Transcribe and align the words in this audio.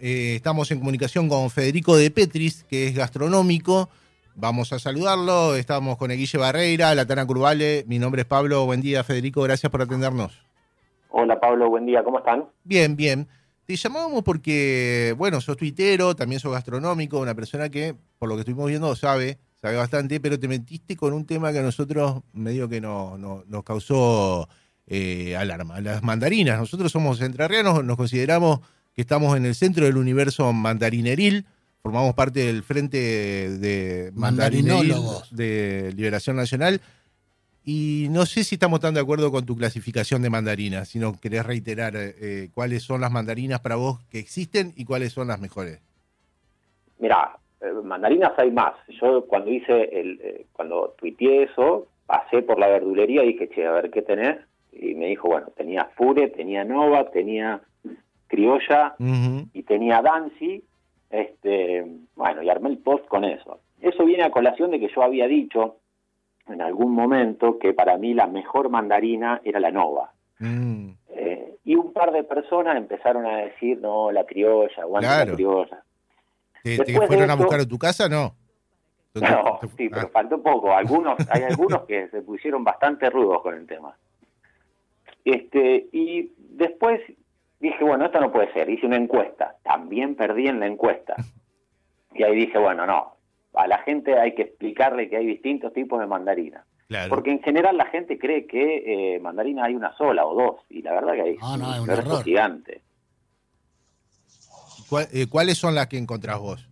eh, 0.00 0.34
estamos 0.36 0.70
en 0.70 0.78
comunicación 0.78 1.28
con 1.28 1.50
Federico 1.50 1.96
de 1.96 2.10
Petris, 2.10 2.64
que 2.68 2.86
es 2.88 2.94
gastronómico. 2.94 3.88
Vamos 4.34 4.72
a 4.72 4.78
saludarlo. 4.78 5.56
Estamos 5.56 5.96
con 5.98 6.10
Eguille 6.10 6.38
Barreira, 6.38 6.94
Latana 6.94 7.26
Curvale. 7.26 7.84
Mi 7.86 7.98
nombre 7.98 8.22
es 8.22 8.26
Pablo. 8.26 8.64
Buen 8.64 8.80
día, 8.80 9.04
Federico. 9.04 9.42
Gracias 9.42 9.70
por 9.70 9.82
atendernos. 9.82 10.32
Hola, 11.10 11.38
Pablo. 11.40 11.68
Buen 11.68 11.86
día. 11.86 12.02
¿Cómo 12.02 12.18
están? 12.18 12.44
Bien, 12.64 12.96
bien. 12.96 13.28
Te 13.66 13.76
llamábamos 13.76 14.24
porque, 14.24 15.14
bueno, 15.18 15.40
sos 15.40 15.56
tuitero, 15.56 16.16
también 16.16 16.40
sos 16.40 16.52
gastronómico, 16.52 17.20
una 17.20 17.34
persona 17.34 17.68
que, 17.68 17.94
por 18.18 18.28
lo 18.28 18.34
que 18.34 18.40
estuvimos 18.40 18.66
viendo, 18.68 18.96
sabe, 18.96 19.38
sabe 19.60 19.76
bastante, 19.76 20.18
pero 20.18 20.40
te 20.40 20.48
metiste 20.48 20.96
con 20.96 21.12
un 21.12 21.24
tema 21.24 21.52
que 21.52 21.60
a 21.60 21.62
nosotros 21.62 22.22
medio 22.32 22.68
que 22.68 22.80
no, 22.80 23.16
no- 23.16 23.44
nos 23.46 23.62
causó 23.62 24.48
eh, 24.88 25.36
alarma. 25.36 25.80
Las 25.80 26.02
mandarinas. 26.02 26.58
Nosotros 26.58 26.90
somos 26.90 27.20
entrerrianos, 27.20 27.84
nos 27.84 27.96
consideramos 27.96 28.58
que 29.00 29.02
estamos 29.02 29.34
en 29.34 29.46
el 29.46 29.54
centro 29.54 29.86
del 29.86 29.96
universo 29.96 30.52
mandarineril, 30.52 31.46
formamos 31.82 32.12
parte 32.12 32.40
del 32.40 32.62
Frente 32.62 32.98
de 32.98 34.12
Mandarineril 34.14 34.90
Mandarinólogos. 34.90 35.34
de 35.34 35.94
Liberación 35.96 36.36
Nacional. 36.36 36.82
Y 37.64 38.08
no 38.10 38.26
sé 38.26 38.44
si 38.44 38.56
estamos 38.56 38.80
tan 38.80 38.92
de 38.92 39.00
acuerdo 39.00 39.32
con 39.32 39.46
tu 39.46 39.56
clasificación 39.56 40.20
de 40.20 40.28
mandarinas, 40.28 40.88
si 40.88 40.98
no 40.98 41.18
querés 41.18 41.46
reiterar 41.46 41.94
eh, 41.96 42.50
cuáles 42.52 42.82
son 42.82 43.00
las 43.00 43.10
mandarinas 43.10 43.60
para 43.60 43.76
vos 43.76 44.00
que 44.10 44.18
existen 44.18 44.74
y 44.76 44.84
cuáles 44.84 45.14
son 45.14 45.28
las 45.28 45.40
mejores. 45.40 45.80
Mira, 46.98 47.38
mandarinas 47.82 48.32
hay 48.36 48.50
más. 48.50 48.74
Yo 49.00 49.24
cuando 49.24 49.50
hice 49.50 49.98
el, 49.98 50.20
eh, 50.22 50.44
cuando 50.52 50.94
tuiteé 50.98 51.44
eso, 51.44 51.86
pasé 52.04 52.42
por 52.42 52.58
la 52.58 52.68
verdulería 52.68 53.24
y 53.24 53.28
dije, 53.28 53.48
che, 53.48 53.66
a 53.66 53.72
ver 53.72 53.90
qué 53.90 54.02
tenés. 54.02 54.36
Y 54.72 54.94
me 54.94 55.06
dijo, 55.06 55.28
bueno, 55.28 55.46
tenía 55.56 55.88
Fure, 55.96 56.28
tenía 56.28 56.64
Nova, 56.66 57.10
tenía 57.10 57.62
Criolla 58.30 58.94
y 59.52 59.62
tenía 59.64 60.00
Dancy. 60.00 60.64
Este, 61.10 61.84
bueno, 62.14 62.42
y 62.42 62.48
armé 62.48 62.68
el 62.70 62.78
post 62.78 63.04
con 63.08 63.24
eso. 63.24 63.58
Eso 63.80 64.04
viene 64.04 64.22
a 64.22 64.30
colación 64.30 64.70
de 64.70 64.78
que 64.78 64.88
yo 64.94 65.02
había 65.02 65.26
dicho 65.26 65.76
en 66.46 66.62
algún 66.62 66.94
momento 66.94 67.58
que 67.58 67.72
para 67.74 67.98
mí 67.98 68.14
la 68.14 68.26
mejor 68.28 68.68
mandarina 68.70 69.40
era 69.44 69.58
la 69.58 69.72
Nova. 69.72 70.12
Mm. 70.38 70.90
Eh, 71.08 71.56
y 71.64 71.74
un 71.74 71.92
par 71.92 72.12
de 72.12 72.22
personas 72.22 72.76
empezaron 72.76 73.26
a 73.26 73.38
decir, 73.38 73.78
no, 73.80 74.12
la 74.12 74.24
criolla, 74.24 74.82
aguanta 74.82 75.08
Claro. 75.08 75.30
la 75.32 75.36
criolla. 75.36 75.84
¿Te, 76.62 76.76
fueron 77.06 77.30
a 77.30 77.34
eso- 77.34 77.36
buscar 77.42 77.60
a 77.60 77.66
tu 77.66 77.78
casa? 77.78 78.08
No. 78.08 78.34
No, 79.14 79.58
Te- 79.60 79.66
sí, 79.76 79.88
pero 79.88 80.02
ah, 80.06 80.10
faltó 80.12 80.40
poco. 80.40 80.72
Algunos, 80.72 81.16
hay 81.30 81.42
algunos 81.42 81.82
que 81.86 82.08
se 82.10 82.22
pusieron 82.22 82.62
bastante 82.62 83.10
rudos 83.10 83.42
con 83.42 83.56
el 83.56 83.66
tema. 83.66 83.96
Este, 85.24 85.88
y 85.92 86.32
después 86.38 87.00
dije, 87.60 87.84
bueno, 87.84 88.06
esto 88.06 88.20
no 88.20 88.32
puede 88.32 88.52
ser. 88.52 88.68
Hice 88.70 88.86
una 88.86 88.96
encuesta. 88.96 89.56
También 89.62 90.14
perdí 90.16 90.46
en 90.48 90.60
la 90.60 90.66
encuesta. 90.66 91.14
Y 92.12 92.24
ahí 92.24 92.34
dije, 92.34 92.58
bueno, 92.58 92.86
no. 92.86 93.14
A 93.54 93.68
la 93.68 93.78
gente 93.78 94.18
hay 94.18 94.34
que 94.34 94.42
explicarle 94.42 95.08
que 95.08 95.16
hay 95.16 95.26
distintos 95.26 95.72
tipos 95.72 96.00
de 96.00 96.06
mandarina. 96.08 96.64
claro. 96.88 97.08
Porque 97.08 97.30
en 97.30 97.40
general 97.40 97.76
la 97.76 97.86
gente 97.86 98.18
cree 98.18 98.46
que 98.48 99.14
eh, 99.14 99.20
mandarina 99.20 99.64
hay 99.66 99.76
una 99.76 99.96
sola 99.96 100.26
o 100.26 100.34
dos. 100.34 100.60
Y 100.68 100.82
la 100.82 100.92
verdad 100.94 101.12
que 101.14 101.20
hay 101.22 101.36
No, 101.36 101.56
no, 101.56 101.72
es 101.72 101.80
un 101.80 101.90
error. 101.90 102.24
gigante. 102.24 102.80
¿Cuál- 104.88 105.06
eh, 105.12 105.26
¿Cuáles 105.30 105.56
son 105.56 105.74
las 105.76 105.86
que 105.86 105.98
encontrás 105.98 106.40
vos? 106.40 106.68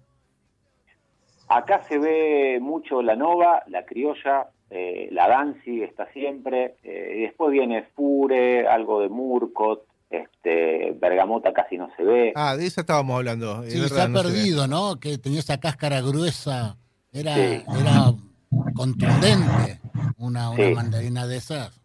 Acá 1.49 1.83
se 1.85 1.99
ve 1.99 2.59
mucho 2.61 3.01
la 3.01 3.15
Nova, 3.15 3.63
la 3.69 3.85
Criolla, 3.87 4.49
eh, 4.71 5.09
la 5.13 5.29
Dancy 5.29 5.83
está 5.83 6.07
siempre, 6.13 6.75
eh, 6.83 7.15
y 7.17 7.21
después 7.23 7.53
viene 7.53 7.85
Fure, 7.95 8.67
algo 8.67 9.01
de 9.01 9.09
Murcot, 9.09 9.85
este, 10.11 10.93
Bergamota 11.01 11.53
casi 11.53 11.77
no 11.77 11.89
se 11.97 12.03
ve. 12.05 12.33
Ah, 12.35 12.57
de 12.57 12.67
esa 12.67 12.81
estábamos 12.83 13.17
hablando. 13.17 13.63
Sí, 13.65 13.79
verdad, 13.81 13.97
se 13.97 14.03
ha 14.03 14.09
no 14.09 14.23
perdido, 14.23 14.67
¿no? 14.67 14.99
Que 15.01 15.19
tenía 15.19 15.41
esa 15.41 15.59
cáscara 15.61 16.01
gruesa. 16.01 16.77
Era, 17.13 17.35
Sí. 17.35 17.41
era 17.81 18.13
contundente 18.75 19.81
una, 20.19 20.51
una 20.51 20.57
Sí. 20.69 20.75
mandarina 20.75 21.27
de 21.27 21.37
esas. 21.37 21.81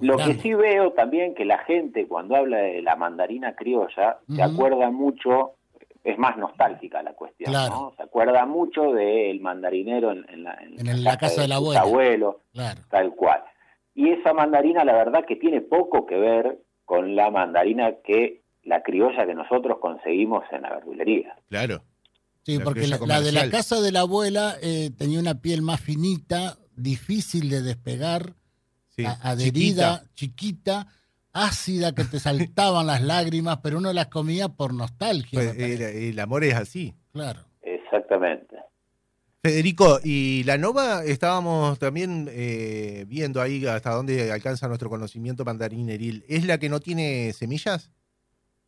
Lo 0.00 0.16
que 0.16 0.34
sí 0.40 0.54
veo 0.54 0.92
también 0.92 1.34
que 1.34 1.44
la 1.44 1.58
gente 1.64 2.06
cuando 2.08 2.34
habla 2.36 2.56
de 2.58 2.80
la 2.80 2.96
mandarina 2.96 3.54
criolla 3.54 4.18
se 4.34 4.42
acuerda 4.42 4.90
mucho, 4.90 5.56
es 6.04 6.16
más 6.16 6.38
nostálgica 6.38 7.02
la 7.02 7.12
cuestión, 7.12 7.50
Claro. 7.50 7.74
¿no? 7.74 7.92
Se 7.96 8.02
acuerda 8.04 8.46
mucho 8.46 8.92
del 8.92 9.40
mandarinero 9.40 10.12
en, 10.12 10.24
en 10.30 10.44
la, 10.44 10.54
en 10.62 11.04
la 11.04 11.18
casa 11.18 11.42
del 11.42 11.50
sus 11.50 11.56
abuelo. 11.56 11.80
abuelos. 11.80 12.36
Claro. 12.54 12.80
Tal 12.88 13.14
cual. 13.14 13.42
Y 13.94 14.08
esa 14.10 14.32
mandarina, 14.32 14.84
la 14.84 14.94
verdad 14.94 15.26
que 15.26 15.36
tiene 15.36 15.60
poco 15.60 16.06
que 16.06 16.16
ver 16.16 16.58
con 16.90 17.14
la 17.14 17.30
mandarina 17.30 17.92
que 18.04 18.42
la 18.64 18.82
criolla 18.82 19.24
que 19.24 19.32
nosotros 19.36 19.78
conseguimos 19.80 20.42
en 20.50 20.62
la 20.62 20.70
verdulería. 20.70 21.36
Claro. 21.48 21.84
Sí, 22.42 22.58
La 22.58 22.64
porque 22.64 22.88
la, 22.88 22.98
la 22.98 23.20
de 23.20 23.30
la 23.30 23.48
casa 23.48 23.80
de 23.80 23.92
la 23.92 24.00
abuela 24.00 24.56
eh, 24.60 24.90
tenía 24.98 25.20
una 25.20 25.40
piel 25.40 25.62
más 25.62 25.80
finita, 25.80 26.56
difícil 26.74 27.48
de 27.48 27.62
despegar, 27.62 28.34
Sí. 28.88 29.04
a- 29.04 29.12
adherida, 29.22 30.02
Chiquita. 30.14 30.14
chiquita. 30.14 30.86
ácida, 31.32 31.94
que 31.94 32.02
te 32.02 32.18
saltaban 32.18 32.88
las 32.88 33.02
lágrimas, 33.02 33.58
pero 33.62 33.78
uno 33.78 33.92
las 33.92 34.08
comía 34.08 34.48
por 34.48 34.74
nostalgia. 34.74 35.38
Pues, 35.38 35.56
el, 35.56 35.80
el 35.80 36.18
amor 36.18 36.42
es 36.42 36.54
así. 36.56 36.92
Claro. 37.12 37.44
Exactamente. 37.62 38.56
Federico, 39.42 40.00
y 40.04 40.44
la 40.44 40.58
Nova 40.58 41.02
estábamos 41.02 41.78
también 41.78 42.28
eh, 42.30 43.06
viendo 43.08 43.40
ahí 43.40 43.64
hasta 43.64 43.90
dónde 43.90 44.30
alcanza 44.30 44.68
nuestro 44.68 44.90
conocimiento 44.90 45.46
mandarineril. 45.46 46.24
¿Es 46.28 46.46
la 46.46 46.58
que 46.58 46.68
no 46.68 46.78
tiene 46.78 47.32
semillas? 47.32 47.90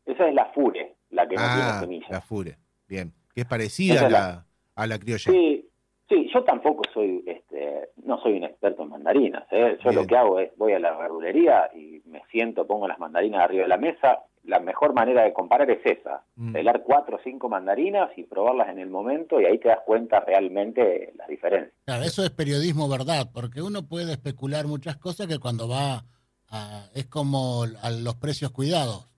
Esa 0.07 0.29
es 0.29 0.35
la 0.35 0.47
fure, 0.47 0.95
la 1.11 1.29
que 1.29 1.37
no 1.37 1.43
ah, 1.45 1.55
tiene 1.55 1.81
semillas. 1.81 2.11
la 2.11 2.21
Fure. 2.23 2.57
Bien. 2.89 3.13
Que 3.35 3.43
es 3.43 3.47
parecida 3.47 3.95
Esa 3.95 4.05
a 4.05 4.07
es 4.07 4.13
la, 4.13 4.47
a 4.77 4.87
la 4.87 4.99
criolla. 4.99 5.31
Sí, 5.31 5.69
sí, 6.09 6.31
yo 6.33 6.43
tampoco 6.43 6.85
soy, 6.95 7.23
este, 7.27 7.91
no 8.05 8.19
soy 8.23 8.39
un 8.39 8.45
experto 8.45 8.83
en 8.83 8.89
mandarinas. 8.89 9.45
¿eh? 9.51 9.77
Yo 9.85 9.91
Bien. 9.91 10.03
lo 10.03 10.07
que 10.07 10.17
hago 10.17 10.41
es 10.41 10.57
voy 10.57 10.73
a 10.73 10.79
la 10.79 10.97
verdulería 10.97 11.71
y 11.75 12.01
me 12.07 12.23
siento, 12.31 12.67
pongo 12.67 12.89
las 12.89 12.99
mandarinas 12.99 13.43
arriba 13.43 13.65
de 13.65 13.69
la 13.69 13.77
mesa. 13.77 14.21
La 14.45 14.59
mejor 14.59 14.93
manera 14.93 15.23
de 15.23 15.33
comparar 15.33 15.71
es 15.71 15.81
esa, 15.85 16.25
Mm. 16.35 16.53
pelar 16.53 16.83
cuatro 16.83 17.17
o 17.17 17.21
cinco 17.23 17.49
mandarinas 17.49 18.11
y 18.17 18.25
probarlas 18.25 18.69
en 18.71 18.79
el 18.81 18.91
momento 18.91 19.41
y 19.41 19.45
ahí 19.47 19.59
te 19.59 19.69
das 19.69 19.79
cuenta 19.87 20.19
realmente 20.21 20.81
de 20.83 21.13
las 21.17 21.29
diferencias. 21.29 21.73
Claro, 21.85 22.03
eso 22.05 22.25
es 22.25 22.31
periodismo 22.31 22.89
verdad, 22.89 23.31
porque 23.33 23.63
uno 23.63 23.87
puede 23.87 24.13
especular 24.13 24.67
muchas 24.67 24.97
cosas 24.97 25.27
que 25.29 25.39
cuando 25.39 25.69
va 25.69 26.05
a, 26.49 26.87
es 26.95 27.07
como 27.07 27.63
a 27.83 27.91
los 27.91 28.17
precios 28.17 28.51
cuidados, 28.51 29.09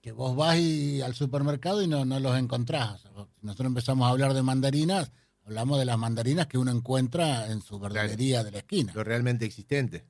que 0.00 0.12
vos 0.12 0.34
vas 0.36 0.56
y- 0.58 1.00
al 1.02 1.14
supermercado 1.14 1.82
y 1.82 1.86
no, 1.88 2.04
no 2.04 2.18
los 2.20 2.36
encontrás. 2.38 3.00
Si 3.02 3.46
nosotros 3.46 3.66
empezamos 3.68 4.06
a 4.06 4.10
hablar 4.10 4.32
de 4.34 4.42
mandarinas, 4.42 5.12
hablamos 5.44 5.78
de 5.78 5.84
las 5.84 5.98
mandarinas 5.98 6.46
que 6.46 6.58
uno 6.58 6.70
encuentra 6.70 7.46
en 7.50 7.60
su 7.60 7.78
verdulería 7.78 8.42
de 8.44 8.50
la 8.52 8.58
esquina. 8.58 8.92
Lo 8.94 9.04
realmente 9.04 9.44
existente. 9.44 10.04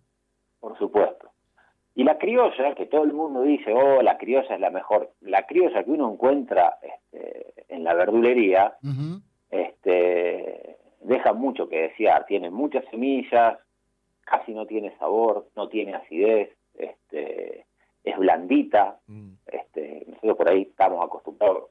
Por 0.61 0.79
supuesto. 0.79 1.22
Y 1.95 2.05
la 2.05 2.17
criolla, 2.17 2.75
que 2.75 2.87
todo 2.87 3.05
el 3.05 3.13
mundo 3.13 3.43
dice, 3.43 3.73
oh, 3.75 4.01
la 4.03 4.17
criolla 4.17 4.55
es 4.55 4.61
la 4.61 4.71
mejor. 4.71 5.11
La 5.21 5.47
criolla 5.47 5.85
que 5.85 5.91
uno 5.91 6.11
encuentra 6.11 6.79
este, 6.81 7.53
en 7.69 7.85
la 7.85 7.93
verdulería, 7.95 8.77
este, 9.51 10.79
deja 11.01 11.33
mucho 11.35 11.69
que 11.69 11.83
desear. 11.83 12.25
Tiene 12.25 12.49
muchas 12.51 12.85
semillas, 12.91 13.59
casi 14.23 14.55
no 14.55 14.67
tiene 14.67 14.97
sabor, 14.97 15.49
no 15.55 15.69
tiene 15.69 15.95
acidez, 15.95 16.57
este, 16.75 17.67
es 18.05 18.17
blandita. 18.17 18.99
Mm. 19.07 19.33
Este, 19.47 20.05
nosotros 20.07 20.37
por 20.39 20.49
ahí 20.49 20.63
estamos 20.63 21.05
acostumbrados, 21.05 21.65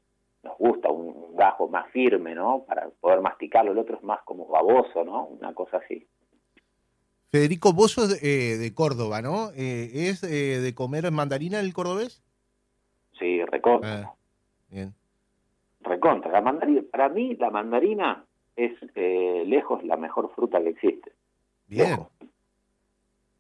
nos 0.44 0.56
gusta 0.58 0.90
un, 0.92 1.16
un 1.16 1.36
gajo 1.36 1.68
más 1.68 1.90
firme, 1.92 2.36
¿no? 2.36 2.64
Para 2.68 2.90
poder 3.00 3.22
masticarlo. 3.22 3.72
El 3.72 3.80
otro 3.80 3.96
es 3.96 4.04
más 4.04 4.22
como 4.22 4.46
baboso, 4.48 5.04
¿no? 5.04 5.26
Una 5.26 5.54
cosa 5.56 5.78
así. 5.78 6.08
Federico, 7.32 7.72
vos 7.72 7.94
sos 7.94 8.22
eh, 8.22 8.58
de 8.58 8.74
Córdoba, 8.74 9.22
¿no? 9.22 9.52
Eh, 9.56 10.10
¿Es 10.10 10.22
eh, 10.24 10.60
de 10.60 10.76
comer 10.76 11.10
mandarina 11.12 11.62
el 11.62 11.74
cordobés? 11.74 12.22
Sí, 13.18 13.42
recontra. 13.46 14.04
Ah, 14.04 14.14
bien. 14.70 14.94
Recontra. 15.80 16.30
La 16.30 16.42
mandarina, 16.42 16.82
para 16.92 17.08
mí 17.08 17.36
la 17.36 17.50
mandarina 17.50 18.26
es 18.58 18.74
eh, 18.96 19.44
lejos 19.48 19.82
la 19.86 19.96
mejor 19.96 20.30
fruta 20.36 20.62
que 20.62 20.70
existe. 20.70 21.14
Bien. 21.68 22.00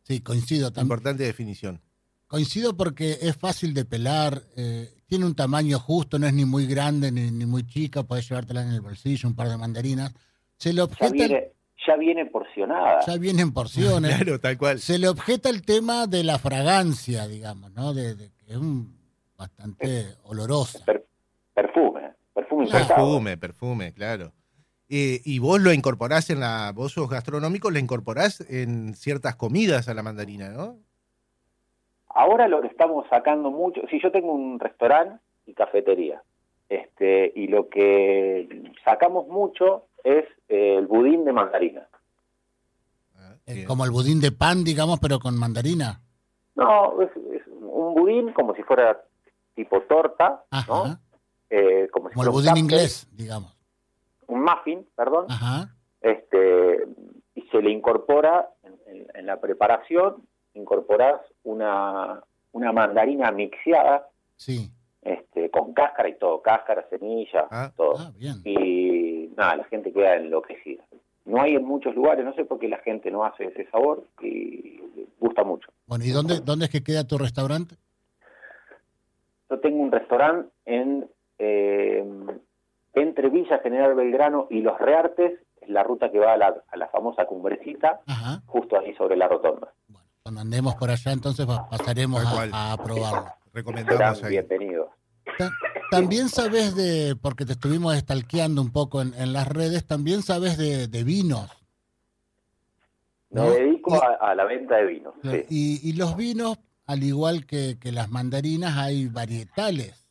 Sí, 0.03 0.21
coincido 0.21 0.71
también. 0.71 0.85
Importante 0.85 1.23
definición. 1.23 1.81
Coincido 2.27 2.77
porque 2.77 3.17
es 3.21 3.35
fácil 3.35 3.73
de 3.73 3.83
pelar, 3.83 4.41
eh, 4.55 4.87
tiene 5.05 5.25
un 5.25 5.35
tamaño 5.35 5.77
justo, 5.79 6.17
no 6.17 6.27
es 6.27 6.33
ni 6.33 6.45
muy 6.45 6.65
grande 6.65 7.11
ni, 7.11 7.29
ni 7.29 7.45
muy 7.45 7.67
chica, 7.67 8.03
podés 8.03 8.29
llevártela 8.29 8.63
en 8.63 8.71
el 8.71 8.79
bolsillo, 8.79 9.27
un 9.27 9.35
par 9.35 9.49
de 9.49 9.57
mandarinas. 9.57 10.13
Se 10.55 10.69
le 10.69 10.77
Ya 10.77 10.83
objeta, 10.85 11.11
viene, 11.11 11.51
ya 11.87 11.95
viene 11.95 12.25
porcionada. 12.25 12.99
ya 13.05 13.17
viene 13.17 13.41
en 13.41 13.53
porciones. 13.53 14.15
Claro, 14.17 14.39
tal 14.39 14.57
cual. 14.57 14.79
Se 14.79 14.99
le 14.99 15.07
objeta 15.07 15.49
el 15.49 15.63
tema 15.65 16.07
de 16.07 16.23
la 16.23 16.37
fragancia, 16.39 17.27
digamos, 17.27 17.71
¿no? 17.73 17.93
De, 17.93 18.15
de 18.15 18.29
que 18.31 18.51
es 18.51 18.57
un, 18.57 18.95
bastante 19.37 20.15
olorosa. 20.23 20.83
Per- 20.85 21.05
perfume, 21.53 22.13
perfume 22.33 22.67
Claro. 22.67 22.87
Perfume, 22.87 23.37
perfume, 23.37 23.93
claro. 23.93 24.31
Eh, 24.89 25.21
y 25.23 25.39
vos 25.39 25.61
lo 25.61 25.71
incorporás 25.71 26.29
en 26.29 26.41
la, 26.41 26.71
vos 26.75 26.91
sos 26.93 27.09
gastronómico, 27.09 27.71
le 27.71 27.79
incorporás 27.79 28.41
en 28.49 28.93
ciertas 28.93 29.35
comidas 29.35 29.87
a 29.87 29.93
la 29.93 30.03
mandarina, 30.03 30.49
¿no? 30.49 30.77
Ahora 32.13 32.47
lo 32.49 32.61
que 32.61 32.67
estamos 32.67 33.05
sacando 33.09 33.51
mucho, 33.51 33.81
si 33.89 34.01
yo 34.01 34.11
tengo 34.11 34.33
un 34.33 34.59
restaurante 34.59 35.23
y 35.45 35.53
cafetería, 35.53 36.21
Este, 36.67 37.31
y 37.35 37.47
lo 37.47 37.69
que 37.69 38.63
sacamos 38.83 39.27
mucho 39.29 39.85
es 40.03 40.25
eh, 40.49 40.77
el 40.77 40.87
budín 40.87 41.25
de 41.25 41.33
mandarina. 41.33 41.87
Ah, 43.17 43.35
Eh. 43.45 43.65
Como 43.65 43.85
el 43.85 43.91
budín 43.91 44.19
de 44.21 44.31
pan, 44.31 44.63
digamos, 44.63 44.99
pero 44.99 45.19
con 45.19 45.37
mandarina. 45.37 46.01
No, 46.55 47.01
es, 47.01 47.09
es 47.33 47.47
un 47.47 47.93
budín 47.95 48.33
como 48.33 48.53
si 48.55 48.63
fuera 48.63 49.01
tipo 49.55 49.81
torta, 49.83 50.43
¿no? 50.67 50.97
Eh, 51.49 51.87
como 51.91 52.09
si 52.09 52.13
Como 52.15 52.23
el 52.23 52.31
fuera 52.31 52.31
budín 52.31 52.49
cupcake, 52.49 52.59
inglés, 52.63 53.07
digamos. 53.11 53.57
Un 54.27 54.43
muffin, 54.43 54.87
perdón. 54.95 55.25
Ajá. 55.29 55.75
este 56.01 56.87
y 57.35 57.41
se 57.51 57.61
le 57.61 57.69
incorpora 57.71 58.49
en, 58.63 58.73
en- 58.87 59.07
en 59.13 59.25
la 59.25 59.39
preparación 59.39 60.27
incorporás 60.53 61.21
una 61.43 62.21
una 62.53 62.71
mandarina 62.71 63.31
mixeada 63.31 64.07
Sí. 64.35 64.71
Este 65.01 65.49
con 65.49 65.73
cáscara 65.73 66.09
y 66.09 66.15
todo 66.17 66.41
cáscara 66.41 66.87
semilla 66.89 67.47
Ah. 67.49 67.71
todo 67.75 67.95
Ah, 67.97 68.11
bien. 68.17 68.41
y 68.45 69.31
nada 69.35 69.55
la 69.57 69.63
gente 69.65 69.91
queda 69.91 70.15
enloquecida 70.15 70.83
no 71.25 71.41
hay 71.41 71.55
en 71.55 71.63
muchos 71.65 71.95
lugares 71.95 72.23
no 72.25 72.33
sé 72.33 72.45
por 72.45 72.59
qué 72.59 72.67
la 72.67 72.77
gente 72.79 73.09
no 73.11 73.23
hace 73.23 73.45
ese 73.45 73.67
sabor 73.71 74.03
y 74.21 74.79
gusta 75.19 75.43
mucho 75.43 75.69
Bueno, 75.87 76.03
¿y 76.05 76.09
dónde, 76.11 76.39
dónde 76.41 76.65
es 76.65 76.71
que 76.71 76.83
queda 76.83 77.03
tu 77.07 77.17
restaurante? 77.17 77.75
yo 79.49 79.59
tengo 79.59 79.81
un 79.81 79.91
restaurante 79.91 80.49
en 80.65 81.09
eh, 81.39 82.05
entre 82.93 83.29
Villa 83.29 83.59
General 83.59 83.95
Belgrano 83.95 84.47
y 84.49 84.61
Los 84.61 84.77
Reartes 84.79 85.39
es 85.61 85.69
la 85.69 85.83
ruta 85.83 86.11
que 86.11 86.19
va 86.19 86.33
a 86.33 86.37
la, 86.37 86.55
a 86.69 86.77
la 86.77 86.87
famosa 86.89 87.25
cumbrecita 87.25 88.01
Ajá. 88.05 88.41
justo 88.45 88.77
ahí 88.77 88.93
sobre 88.95 89.15
la 89.15 89.27
rotonda 89.27 89.73
Bueno, 89.87 90.07
cuando 90.23 90.41
andemos 90.41 90.75
por 90.75 90.89
allá, 90.91 91.11
entonces 91.11 91.45
pa- 91.45 91.67
pasaremos 91.69 92.23
a 92.53 92.77
probarlo. 92.83 93.29
Recomendamos 93.53 94.23
ahí. 94.23 94.31
bienvenidos 94.31 94.89
Ta- 95.37 95.51
También 95.89 96.29
sabes 96.29 96.75
de, 96.75 97.15
porque 97.21 97.45
te 97.45 97.53
estuvimos 97.53 97.95
estalqueando 97.95 98.61
un 98.61 98.71
poco 98.71 99.01
en, 99.01 99.13
en 99.15 99.33
las 99.33 99.47
redes, 99.47 99.85
también 99.85 100.21
sabes 100.23 100.57
de, 100.57 100.87
de 100.87 101.03
vinos. 101.03 101.49
Me 103.29 103.41
¿no? 103.41 103.51
dedico 103.51 103.95
Y- 103.95 103.99
a, 103.99 104.31
a 104.31 104.35
la 104.35 104.45
venta 104.45 104.77
de 104.77 104.85
vinos. 104.87 105.13
sí. 105.23 105.45
Y, 105.49 105.89
y 105.89 105.93
los 105.93 106.15
vinos, 106.17 106.57
al 106.85 107.03
igual 107.03 107.45
que, 107.45 107.77
que 107.79 107.91
las 107.91 108.09
mandarinas, 108.09 108.77
hay 108.77 109.07
varietales. 109.07 110.05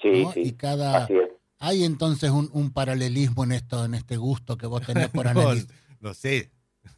Sí, 0.00 0.24
¿no? 0.24 0.32
sí, 0.32 0.40
Y 0.40 0.52
cada... 0.52 1.04
así 1.04 1.14
es. 1.14 1.30
Hay 1.62 1.84
entonces 1.84 2.30
un, 2.30 2.48
un 2.54 2.72
paralelismo 2.72 3.44
en 3.44 3.52
esto, 3.52 3.84
en 3.84 3.92
este 3.94 4.16
gusto 4.16 4.56
que 4.56 4.66
vos 4.66 4.80
tenés 4.86 5.08
por 5.10 5.24
No, 5.26 5.30
analizar. 5.42 5.74
no 6.00 6.14
sé. 6.14 6.50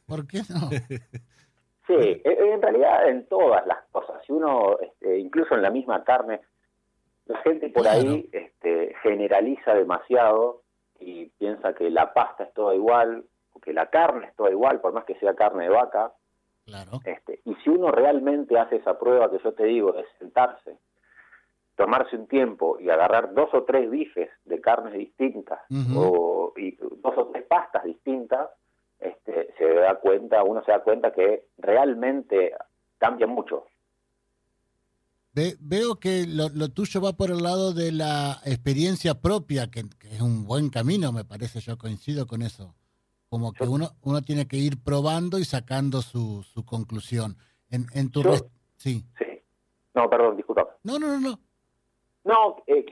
¿Por 0.06 0.26
qué 0.26 0.42
no? 0.48 0.70
Sí, 1.86 1.94
e- 1.94 2.22
en 2.24 2.62
realidad 2.62 3.08
en 3.08 3.26
todas 3.26 3.66
las 3.66 3.82
cosas. 3.90 4.24
Si 4.26 4.32
uno, 4.32 4.78
este, 4.80 5.18
incluso 5.18 5.54
en 5.54 5.62
la 5.62 5.70
misma 5.70 6.04
carne, 6.04 6.40
la 7.26 7.38
gente 7.38 7.68
por 7.70 7.82
Claro. 7.82 7.98
ahí 8.00 8.28
este, 8.32 8.94
generaliza 9.02 9.74
demasiado 9.74 10.62
y 10.98 11.26
piensa 11.38 11.74
que 11.74 11.90
la 11.90 12.12
pasta 12.12 12.44
es 12.44 12.54
toda 12.54 12.74
igual, 12.74 13.24
o 13.52 13.60
que 13.60 13.72
la 13.72 13.86
carne 13.90 14.26
es 14.28 14.36
toda 14.36 14.50
igual, 14.50 14.80
por 14.80 14.92
más 14.92 15.04
que 15.04 15.16
sea 15.16 15.34
carne 15.34 15.64
de 15.64 15.70
vaca. 15.70 16.12
Claro. 16.64 17.00
Este, 17.04 17.40
y 17.44 17.54
si 17.56 17.70
uno 17.70 17.90
realmente 17.90 18.56
hace 18.58 18.76
esa 18.76 18.96
prueba 18.98 19.28
que 19.30 19.38
yo 19.38 19.52
te 19.52 19.64
digo 19.64 19.90
de 19.92 20.04
sentarse, 20.18 20.78
tomarse 21.74 22.14
un 22.16 22.28
tiempo 22.28 22.78
y 22.78 22.88
agarrar 22.90 23.34
dos 23.34 23.52
o 23.54 23.64
tres 23.64 23.90
bifes 23.90 24.30
de 24.44 24.60
carnes 24.60 24.92
distintas 24.92 25.60
o 25.96 26.52
y 26.56 26.76
dos 26.76 27.16
o 27.16 27.26
tres 27.28 27.44
pastas 27.46 27.82
distintas, 27.82 28.48
este, 29.02 29.54
se 29.58 29.74
da 29.74 29.98
cuenta, 30.00 30.42
uno 30.42 30.62
se 30.64 30.72
da 30.72 30.82
cuenta 30.82 31.12
que 31.12 31.46
realmente 31.58 32.54
cambia 32.98 33.26
mucho. 33.26 33.66
Ve- 35.34 35.56
veo 35.60 35.96
que 35.96 36.26
lo, 36.26 36.48
lo 36.50 36.68
tuyo 36.68 37.00
va 37.00 37.14
por 37.14 37.30
el 37.30 37.42
lado 37.42 37.72
de 37.72 37.90
la 37.90 38.40
experiencia 38.44 39.14
propia, 39.14 39.70
que, 39.70 39.84
que 39.98 40.08
es 40.08 40.20
un 40.20 40.44
buen 40.44 40.68
camino, 40.70 41.10
me 41.12 41.24
parece, 41.24 41.60
yo 41.60 41.78
coincido 41.78 42.26
con 42.26 42.42
eso. 42.42 42.74
Como 43.30 43.52
que 43.54 43.64
uno, 43.64 43.92
uno 44.02 44.20
tiene 44.20 44.46
que 44.46 44.58
ir 44.58 44.82
probando 44.82 45.38
y 45.38 45.44
sacando 45.44 46.02
su, 46.02 46.42
su 46.42 46.66
conclusión. 46.66 47.38
En, 47.70 47.86
en 47.94 48.10
tu 48.10 48.22
Yo-. 48.22 48.50
Sí. 48.76 49.06
No, 49.94 50.08
perdón, 50.10 50.36
disculpa. 50.36 50.68
No, 50.82 50.98
no, 50.98 51.08
no, 51.08 51.20
no. 51.20 51.38
No, 52.24 52.56
eh, 52.66 52.84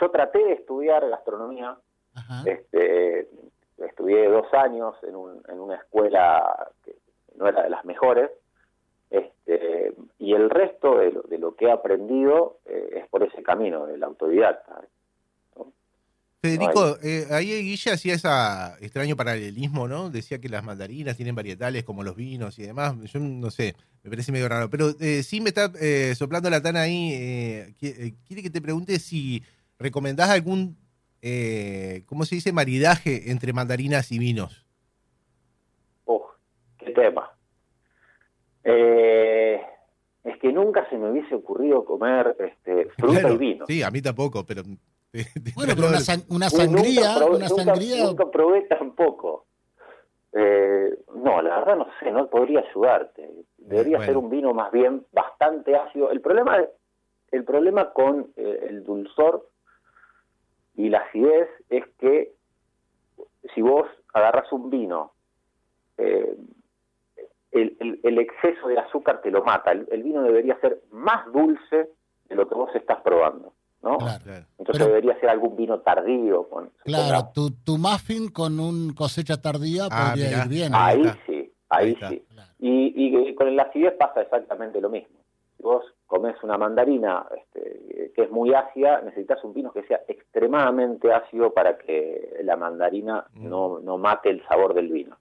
yo 0.00 0.10
traté 0.10 0.38
de 0.44 0.52
estudiar 0.54 1.08
gastronomía, 1.08 1.78
Ajá. 2.14 2.42
este, 2.44 3.28
estudié 3.78 4.28
dos 4.28 4.46
años 4.54 4.94
en, 5.02 5.16
un- 5.16 5.42
en 5.48 5.60
una 5.60 5.76
escuela 5.76 6.70
que 6.84 6.94
no 7.36 7.46
era 7.48 7.62
de 7.62 7.70
las 7.70 7.84
mejores, 7.84 8.30
este, 9.10 9.94
y 10.18 10.32
el 10.34 10.50
resto 10.50 10.98
de 10.98 11.12
lo, 11.12 11.22
de 11.22 11.38
lo 11.38 11.54
que 11.54 11.66
he 11.66 11.70
aprendido 11.70 12.58
eh, 12.66 13.00
es 13.02 13.08
por 13.08 13.22
ese 13.22 13.42
camino, 13.42 13.86
del 13.86 14.02
autodidacta. 14.02 14.80
Federico, 16.40 16.98
eh, 17.02 17.26
ahí 17.30 17.46
Guille 17.62 17.92
hacía 17.92 18.14
ese 18.14 18.28
extraño 18.84 19.16
paralelismo, 19.16 19.88
¿no? 19.88 20.10
Decía 20.10 20.38
que 20.42 20.50
las 20.50 20.62
mandarinas 20.62 21.16
tienen 21.16 21.34
varietales 21.34 21.84
como 21.84 22.02
los 22.02 22.14
vinos 22.16 22.58
y 22.58 22.64
demás. 22.64 22.94
Yo 23.04 23.18
no 23.18 23.50
sé, 23.50 23.74
me 24.02 24.10
parece 24.10 24.30
medio 24.30 24.46
raro. 24.46 24.68
Pero 24.68 24.90
eh, 25.00 25.22
sí 25.22 25.40
me 25.40 25.48
está 25.48 25.72
eh, 25.80 26.14
soplando 26.14 26.50
la 26.50 26.60
tana 26.60 26.82
ahí. 26.82 27.74
qui- 27.80 28.14
quiere 28.26 28.42
que 28.42 28.50
te 28.50 28.60
pregunte 28.60 28.98
si 28.98 29.42
recomendás 29.78 30.28
algún, 30.28 30.76
eh, 31.26 32.02
¿cómo 32.06 32.24
se 32.26 32.34
dice? 32.34 32.52
Maridaje 32.52 33.30
entre 33.30 33.52
mandarinas 33.54 34.12
y 34.12 34.18
vinos. 34.18 34.66
Uf, 36.04 36.22
qué 36.78 36.90
tema. 36.92 37.30
Eh, 38.62 39.60
es 40.24 40.38
que 40.38 40.52
nunca 40.52 40.88
se 40.90 40.96
me 40.96 41.10
hubiese 41.10 41.34
ocurrido 41.34 41.84
comer 41.84 42.36
este, 42.38 42.86
fruta 42.96 43.20
Claro, 43.20 43.34
y 43.34 43.38
vino. 43.38 43.66
Sí, 43.66 43.82
a 43.82 43.90
mí 43.90 44.00
tampoco, 44.02 44.44
pero... 44.44 44.62
Bueno, 45.54 45.74
pero 45.76 45.88
una, 45.88 46.00
san- 46.00 46.24
una 46.28 46.46
Uy, 46.46 46.50
sangría, 46.58 47.00
nunca 47.14 47.14
probé, 47.24 47.36
una 47.36 47.48
nunca- 47.48 47.64
sangría. 47.64 48.04
nunca 48.04 48.30
probé 48.30 48.62
tampoco. 48.62 49.46
Eh, 50.32 50.90
no, 51.14 51.40
la 51.40 51.58
verdad 51.60 51.76
no 51.76 51.86
sé, 52.00 52.10
no 52.10 52.28
podría 52.28 52.60
ayudarte. 52.68 53.30
Debería 53.58 53.98
Bueno. 53.98 54.10
ser 54.12 54.16
un 54.16 54.28
vino 54.30 54.52
más 54.52 54.72
bien 54.72 55.06
bastante 55.12 55.76
ácido. 55.76 56.10
El 56.10 56.20
problema, 56.20 56.58
el 57.30 57.44
problema 57.44 57.92
con 57.92 58.32
eh, 58.36 58.66
el 58.70 58.82
dulzor 58.82 59.48
y 60.76 60.88
la 60.88 60.98
acidez 60.98 61.48
es 61.70 61.84
que 61.98 62.32
si 63.54 63.62
vos 63.62 63.86
agarras 64.12 64.50
un 64.52 64.70
vino, 64.70 65.12
eh, 65.98 66.36
el, 67.52 67.76
el- 67.80 68.00
el 68.02 68.18
exceso 68.18 68.66
de 68.68 68.78
azúcar 68.78 69.20
te 69.22 69.30
lo 69.30 69.44
mata. 69.44 69.70
El, 69.72 69.86
el 69.92 70.02
vino 70.02 70.22
debería 70.22 70.58
ser 70.60 70.80
más 70.90 71.24
dulce 71.32 71.90
de 72.28 72.34
lo 72.34 72.48
que 72.48 72.54
vos 72.54 72.74
estás 72.74 73.00
probando, 73.02 73.52
¿no? 73.82 73.98
Claro. 73.98 74.24
Claro. 74.24 74.46
Entonces 74.58 74.82
Pero- 74.82 74.86
debería 74.86 75.20
ser 75.20 75.28
algún 75.28 75.54
vino 75.56 75.80
tardío. 75.80 76.48
Con, 76.48 76.70
Claro, 76.84 77.28
tu, 77.32 77.50
tu 77.64 77.78
muffin 77.78 78.28
con 78.30 78.58
un 78.58 78.92
cosecha 78.94 79.40
tardía 79.40 79.84
Ah, 79.90 80.08
podría 80.10 80.28
mirá. 80.30 80.42
ir 80.44 80.48
bien. 80.48 80.72
Ahí 80.74 81.02
sí, 81.26 81.52
ahí, 81.68 81.94
sí. 82.08 82.24
Claro. 82.32 82.50
Y, 82.58 82.92
y 83.28 83.34
con 83.36 83.54
la 83.54 83.64
acidez 83.64 83.94
pasa 83.98 84.22
exactamente 84.22 84.80
lo 84.80 84.88
mismo. 84.90 85.16
Si 85.56 85.62
vos 85.62 85.84
comes 86.06 86.34
una 86.42 86.56
mandarina 86.58 87.26
este, 87.36 88.12
que 88.14 88.22
es 88.22 88.30
muy 88.30 88.54
ácida, 88.54 89.00
necesitas 89.02 89.42
un 89.44 89.54
vino 89.54 89.72
que 89.72 89.82
sea 89.84 90.00
extremadamente 90.08 91.12
ácido 91.12 91.52
para 91.52 91.78
que 91.78 92.36
la 92.44 92.56
mandarina 92.56 93.26
Mm. 93.34 93.48
no, 93.48 93.80
no 93.80 93.98
mate 93.98 94.30
el 94.30 94.42
sabor 94.46 94.74
del 94.74 94.88
vino. 94.88 95.16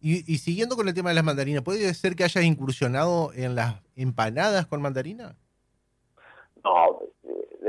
Y, 0.00 0.30
y 0.32 0.38
siguiendo 0.38 0.76
con 0.76 0.86
el 0.88 0.94
tema 0.94 1.08
de 1.10 1.14
las 1.16 1.24
mandarinas, 1.24 1.62
¿puede 1.62 1.92
ser 1.94 2.14
que 2.14 2.24
hayas 2.24 2.44
incursionado 2.44 3.32
en 3.34 3.54
las 3.54 3.82
empanadas 3.96 4.66
con 4.66 4.80
mandarina? 4.82 5.34
No, 6.64 7.00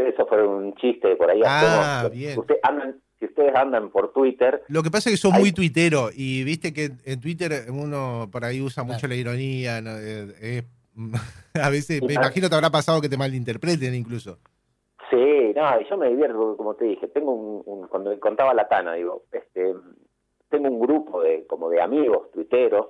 eso 0.10 0.26
fue 0.28 0.46
un 0.48 0.74
chiste 0.76 1.16
por 1.16 1.30
ahí. 1.32 1.42
Ah, 1.46 2.00
hacemos- 2.02 2.12
bien. 2.18 2.40
Usted 2.40 2.56
andan- 2.64 3.02
si 3.20 3.26
ustedes 3.26 3.56
andan 3.56 3.90
por 3.90 4.14
Twitter, 4.14 4.62
Lo 4.68 4.84
que 4.84 4.92
pasa 4.92 5.10
es 5.10 5.16
que 5.16 5.22
sos 5.22 5.34
muy 5.34 5.52
tuitero 5.52 6.10
y 6.14 6.44
viste 6.44 6.72
que 6.74 6.92
en 7.06 7.20
Twitter 7.20 7.66
uno 7.72 8.30
por 8.32 8.46
ahí 8.46 8.62
usa 8.62 8.84
mucho 8.84 9.08
la 9.08 9.16
ironía. 9.16 9.82
¿no? 9.82 9.92
Eh, 9.98 10.28
eh, 10.42 10.64
a 11.54 11.70
veces, 11.70 12.02
me 12.04 12.14
imagino 12.14 12.50
te 12.50 12.56
habrá 12.56 12.70
pasado 12.70 13.00
que 13.02 13.10
te 13.10 13.18
malinterpreten 13.18 13.94
incluso. 13.96 14.40
Sí, 15.10 15.54
no, 15.56 15.80
y 15.82 15.90
yo 15.90 15.98
me 15.98 16.10
divierto, 16.10 16.38
porque, 16.38 16.58
como 16.58 16.74
te 16.76 16.86
dije, 16.86 17.08
tengo 17.08 17.32
un, 17.34 17.64
un- 17.66 17.88
cuando 17.88 18.10
me 18.10 18.20
contaba 18.20 18.54
la 18.54 18.68
Tana, 18.68 18.94
digo, 18.94 19.24
este, 19.32 19.74
tengo 20.50 20.68
un 20.70 20.80
grupo 20.80 21.22
de 21.22 21.46
como 21.48 21.70
de 21.70 21.82
amigos 21.82 22.30
tuiteros 22.34 22.88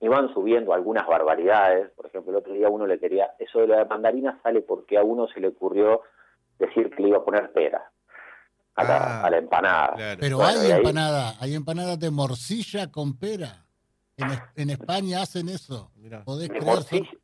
y 0.00 0.08
van 0.08 0.32
subiendo 0.34 0.72
algunas 0.72 1.06
barbaridades. 1.06 1.90
Por 1.92 2.06
ejemplo, 2.06 2.30
el 2.32 2.38
otro 2.38 2.52
día 2.54 2.68
uno 2.68 2.86
le 2.86 2.98
quería, 2.98 3.30
eso 3.38 3.60
de 3.60 3.66
la 3.68 3.84
mandarina 3.84 4.40
sale 4.42 4.62
porque 4.62 4.96
a 4.98 5.02
uno 5.02 5.28
se 5.28 5.40
le 5.40 5.48
ocurrió 5.48 6.00
decir 6.58 6.90
que 6.90 7.02
le 7.02 7.08
iba 7.08 7.18
a 7.18 7.24
poner 7.24 7.52
pera 7.52 7.90
a 8.76 8.84
la, 8.84 8.96
Ah, 8.96 9.22
a 9.26 9.30
la 9.30 9.38
empanada. 9.38 9.92
Claro. 9.94 10.18
Pero 10.20 10.36
Bueno, 10.38 10.60
hay 10.60 10.70
ahí- 10.70 10.78
empanada, 10.78 11.34
hay 11.40 11.54
empanadas 11.54 11.98
de 12.00 12.10
morcilla 12.10 12.90
con 12.90 13.18
pera. 13.18 13.61
En, 14.22 14.30
Es- 14.32 14.42
en 14.56 14.70
España 14.70 15.22
hacen 15.22 15.48
eso. 15.48 15.90
Mirá. 15.96 16.24
Podés 16.24 16.48
De 16.48 16.58
creer. 16.58 16.64
morcilla, 16.74 17.10
de 17.10 17.18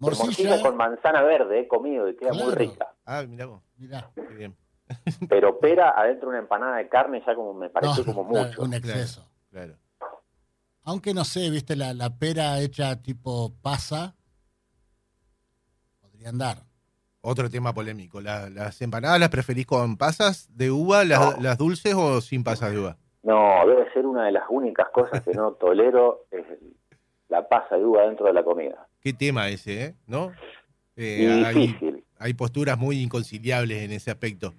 morcilla, 0.00 0.24
morcilla 0.26 0.62
con 0.62 0.76
manzana 0.76 1.22
verde 1.22 1.60
he 1.60 1.68
comido 1.68 2.08
y 2.08 2.16
queda 2.16 2.32
muy 2.32 2.54
rica. 2.54 2.94
Ah, 3.04 3.22
mirá 3.28 3.46
vos, 3.46 3.62
mirá. 3.76 4.10
qué 4.14 4.34
bien. 4.34 4.56
Pero 5.28 5.58
pera 5.58 5.90
adentro 5.90 6.28
de 6.28 6.36
una 6.36 6.38
empanada 6.38 6.76
de 6.78 6.88
carne 6.88 7.22
ya 7.26 7.34
como 7.34 7.52
me 7.54 7.68
pareció 7.68 8.04
No, 8.04 8.14
como 8.14 8.30
claro, 8.30 8.48
mucho. 8.48 8.62
un 8.62 8.74
exceso. 8.74 9.28
Claro. 9.50 9.76
Aunque 10.82 11.12
no 11.12 11.24
sé, 11.26 11.50
viste, 11.50 11.76
la, 11.76 11.92
la 11.92 12.16
pera 12.16 12.58
hecha 12.60 13.02
tipo 13.02 13.52
pasa, 13.60 14.16
podría 16.00 16.30
andar. 16.30 16.64
Otro 17.20 17.50
tema 17.50 17.74
polémico. 17.74 18.20
La- 18.20 18.48
¿Las 18.48 18.80
empanadas 18.80 19.20
las 19.20 19.28
preferís 19.28 19.66
con 19.66 19.96
pasas 19.96 20.48
de 20.56 20.70
uva, 20.70 21.04
las, 21.04 21.20
No. 21.36 21.42
las 21.42 21.58
dulces 21.58 21.94
o 21.94 22.20
sin 22.20 22.42
pasas 22.44 22.70
de 22.72 22.78
uva? 22.78 22.96
No, 23.22 23.66
debe 23.66 23.90
ser 23.92 24.06
una 24.06 24.26
de 24.26 24.32
las 24.32 24.44
únicas 24.48 24.88
cosas 24.90 25.22
que 25.22 25.32
no 25.32 25.52
tolero 25.60 26.26
es 26.30 26.44
la 27.28 27.46
pasa 27.48 27.76
de 27.76 27.84
uva 27.84 28.06
dentro 28.06 28.26
de 28.26 28.32
la 28.32 28.42
comida. 28.44 28.86
Qué 29.00 29.12
tema 29.12 29.48
ese, 29.48 29.84
¿eh? 29.84 29.94
¿No? 30.06 30.32
Eh, 30.96 31.42
hay, 31.44 31.54
difícil, 31.54 32.04
hay 32.18 32.34
posturas 32.34 32.78
muy 32.78 33.00
inconciliables 33.00 33.82
en 33.82 33.92
ese 33.92 34.10
aspecto. 34.10 34.54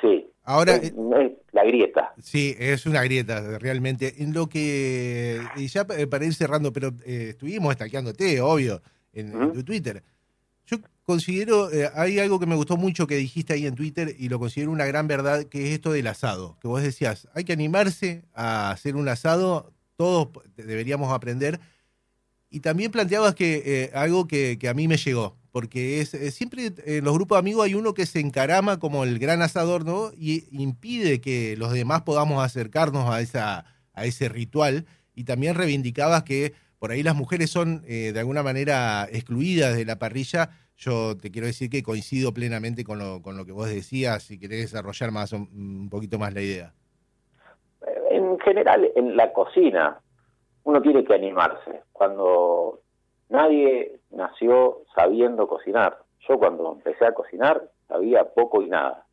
sí. 0.00 0.26
Ahora, 0.46 0.74
Es- 0.76 0.92
eh, 0.92 0.94
es 0.94 1.32
la 1.52 1.64
grieta. 1.64 2.12
sí, 2.18 2.54
es 2.58 2.84
una 2.86 3.02
grieta, 3.02 3.58
realmente. 3.58 4.22
En 4.22 4.34
lo 4.34 4.46
que, 4.46 5.40
y 5.56 5.66
ya 5.68 5.86
pa- 5.86 5.94
para 6.10 6.24
ir 6.26 6.34
cerrando, 6.34 6.70
pero 6.72 6.88
eh, 7.06 7.28
estuvimos 7.30 7.72
estaqueándote, 7.72 8.40
obvio, 8.42 8.82
en, 9.14 9.32
en 9.42 9.52
tu 9.52 9.64
Twitter. 9.64 10.02
Considero, 11.04 11.70
eh, 11.70 11.90
hay 11.94 12.18
algo 12.18 12.40
que 12.40 12.46
me 12.46 12.54
gustó 12.54 12.78
mucho 12.78 13.06
que 13.06 13.16
dijiste 13.16 13.52
ahí 13.52 13.66
en 13.66 13.74
Twitter 13.74 14.16
y 14.18 14.30
lo 14.30 14.38
considero 14.38 14.72
una 14.72 14.86
gran 14.86 15.06
verdad, 15.06 15.44
que 15.44 15.66
es 15.66 15.74
esto 15.74 15.92
del 15.92 16.06
asado. 16.06 16.56
Que 16.62 16.68
vos 16.68 16.82
decías, 16.82 17.28
hay 17.34 17.44
que 17.44 17.52
animarse 17.52 18.24
a 18.32 18.70
hacer 18.70 18.96
un 18.96 19.06
asado, 19.08 19.74
todos 19.96 20.28
deberíamos 20.56 21.12
aprender. 21.12 21.60
Y 22.48 22.60
también 22.60 22.90
planteabas 22.90 23.34
que 23.34 23.62
eh, 23.66 23.90
algo 23.94 24.26
que, 24.26 24.58
que 24.58 24.68
a 24.68 24.74
mí 24.74 24.88
me 24.88 24.96
llegó, 24.96 25.36
porque 25.50 26.00
es 26.00 26.14
eh, 26.14 26.30
siempre 26.30 26.72
en 26.86 27.04
los 27.04 27.12
grupos 27.12 27.36
de 27.36 27.40
amigos 27.40 27.66
hay 27.66 27.74
uno 27.74 27.92
que 27.92 28.06
se 28.06 28.20
encarama 28.20 28.78
como 28.78 29.04
el 29.04 29.18
gran 29.18 29.42
asador, 29.42 29.84
¿no? 29.84 30.10
Y 30.16 30.44
impide 30.58 31.20
que 31.20 31.54
los 31.58 31.72
demás 31.72 32.02
podamos 32.02 32.42
acercarnos 32.42 33.10
a, 33.10 33.20
esa, 33.20 33.66
a 33.92 34.06
ese 34.06 34.30
ritual. 34.30 34.86
Y 35.14 35.24
también 35.24 35.54
reivindicabas 35.54 36.22
que 36.22 36.54
por 36.84 36.90
ahí 36.90 37.02
las 37.02 37.16
mujeres 37.16 37.48
son 37.50 37.82
eh, 37.88 38.12
de 38.12 38.20
alguna 38.20 38.42
manera 38.42 39.06
excluidas 39.10 39.74
de 39.74 39.86
la 39.86 39.98
parrilla. 39.98 40.50
Yo 40.76 41.16
te 41.16 41.30
quiero 41.30 41.46
decir 41.46 41.70
que 41.70 41.82
coincido 41.82 42.34
plenamente 42.34 42.84
con 42.84 42.98
lo, 42.98 43.22
con 43.22 43.38
lo 43.38 43.46
que 43.46 43.52
vos 43.52 43.70
decías, 43.70 44.24
si 44.24 44.38
querés 44.38 44.70
desarrollar 44.70 45.10
más 45.10 45.32
un, 45.32 45.48
un 45.56 45.88
poquito 45.88 46.18
más 46.18 46.34
la 46.34 46.42
idea. 46.42 46.74
En 48.10 48.38
general, 48.38 48.92
en 48.96 49.16
la 49.16 49.32
cocina, 49.32 49.98
uno 50.64 50.82
tiene 50.82 51.06
que 51.06 51.14
animarse. 51.14 51.80
Cuando 51.90 52.80
nadie 53.30 54.00
nació 54.10 54.82
sabiendo 54.94 55.48
cocinar. 55.48 55.96
Yo 56.28 56.38
cuando 56.38 56.70
empecé 56.70 57.06
a 57.06 57.14
cocinar 57.14 57.62
sabía 57.88 58.24
poco 58.24 58.60
y 58.60 58.68
nada. 58.68 59.06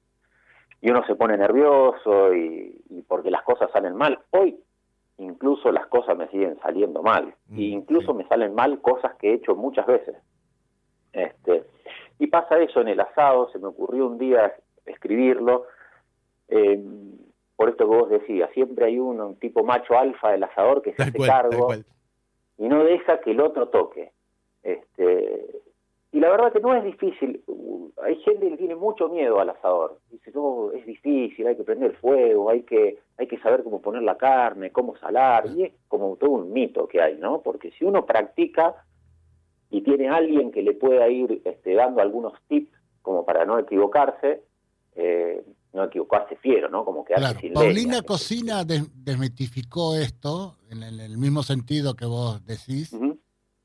Y 0.82 0.92
uno 0.92 1.06
se 1.08 1.16
pone 1.16 1.38
nervioso 1.38 2.34
y 2.34 3.06
porque 3.08 3.32
las 3.32 3.44
cosas 3.44 3.72
salen 3.72 3.96
mal. 3.96 4.20
Hoy 4.32 4.60
incluso 5.22 5.72
las 5.72 5.88
cosas 5.88 6.18
me 6.18 6.28
siguen 6.30 6.60
saliendo 6.62 7.02
mal. 7.02 7.34
Mm, 7.48 7.60
y 7.60 7.72
incluso 7.72 8.14
me 8.14 8.28
salen 8.28 8.54
mal 8.56 8.82
cosas 8.82 9.16
que 9.16 9.32
he 9.32 9.34
hecho 9.36 9.56
muchas 9.56 9.86
veces. 9.88 10.16
Este, 11.14 11.66
y 12.20 12.28
pasa 12.28 12.60
eso 12.60 12.82
en 12.82 12.88
el 12.90 13.00
asado, 13.00 13.50
se 13.52 13.60
me 13.60 13.68
ocurrió 13.68 14.08
un 14.08 14.18
día 14.18 14.54
escribirlo. 14.86 15.66
eh, 16.48 16.84
por 17.56 17.70
esto 17.70 17.88
que 17.88 17.96
vos 17.96 18.10
decías, 18.10 18.50
siempre 18.56 18.86
hay 18.86 18.98
uno, 18.98 19.28
un 19.28 19.36
tipo 19.36 19.64
macho 19.64 19.96
alfa 19.96 20.32
del 20.32 20.42
asador 20.42 20.82
que 20.82 20.94
se 20.94 20.98
Tal 20.98 21.10
hace 21.10 21.18
cual, 21.20 21.30
cargo 21.30 21.72
y 22.58 22.68
no 22.68 22.84
deja 22.84 23.20
que 23.22 23.32
el 23.32 23.40
otro 23.40 23.70
toque. 23.70 24.12
Este, 24.64 25.62
y 26.12 26.20
la 26.20 26.30
verdad 26.30 26.52
que 26.52 26.60
no 26.60 26.76
es 26.76 26.84
difícil. 26.84 27.42
Uh, 27.48 27.90
Hay 28.04 28.16
gente 28.18 28.50
que 28.50 28.58
tiene 28.58 28.76
mucho 28.76 29.08
miedo 29.10 29.40
al 29.40 29.50
asador. 29.52 30.00
Dice, 30.12 30.32
no, 30.34 30.72
es 30.72 30.86
difícil, 30.86 31.48
hay 31.48 31.56
que 31.56 31.64
prender 31.64 31.96
fuego, 31.98 32.50
hay 32.50 32.64
que, 32.64 32.98
hay 33.18 33.28
que 33.28 33.38
saber 33.40 33.64
cómo 33.64 33.82
poner 33.82 34.02
la 34.04 34.18
carne, 34.18 34.72
cómo 34.72 34.98
salar. 34.98 35.46
Y 35.56 35.64
es 35.64 35.74
como 35.88 36.16
todo 36.18 36.32
un 36.32 36.52
mito 36.52 36.88
que 36.88 37.02
hay, 37.02 37.18
¿no? 37.18 37.42
Porque 37.42 37.72
si 37.72 37.86
uno 37.86 38.06
practica 38.06 38.76
y 39.70 39.82
tiene 39.82 40.10
alguien 40.10 40.52
que 40.52 40.62
le 40.64 40.74
pueda 40.74 41.08
ir 41.08 41.42
este, 41.46 41.74
dando 41.76 42.02
algunos 42.02 42.34
tips 42.48 42.72
como 43.02 43.24
para 43.26 43.46
no 43.46 43.58
equivocarse, 43.60 44.44
eh, 44.96 45.44
no 45.74 45.86
equivocarse 45.86 46.36
fiero, 46.36 46.68
¿no? 46.70 46.84
Como 46.84 47.06
que 47.06 47.14
Claro, 47.14 47.40
Paulina 47.54 48.02
Cocina 48.02 48.66
des- 48.66 48.90
desmitificó 49.06 49.96
esto 49.96 50.58
en 50.70 50.84
el, 50.84 51.18
mismo 51.18 51.44
sentido 51.44 51.96
que 51.96 52.06
vos 52.06 52.46
decís 52.46 52.92